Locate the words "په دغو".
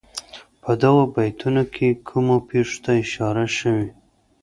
0.63-1.03